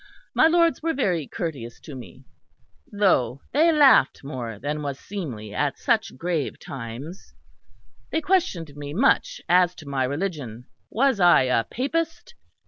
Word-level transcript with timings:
My 0.33 0.47
lords 0.47 0.81
were 0.81 0.95
very 0.95 1.27
courteous 1.27 1.79
to 1.81 1.93
me; 1.93 2.23
though 2.91 3.39
they 3.53 3.71
laughed 3.71 4.23
more 4.23 4.57
than 4.57 4.81
was 4.81 4.97
seemly 4.97 5.53
at 5.53 5.77
such 5.77 6.17
grave 6.17 6.57
times. 6.57 7.35
They 8.11 8.19
questioned 8.19 8.75
me 8.75 8.95
much 8.95 9.41
as 9.47 9.75
to 9.75 9.87
my 9.87 10.05
religion. 10.05 10.65
Was 10.89 11.19
I 11.19 11.43
a 11.43 11.65
papist? 11.65 12.33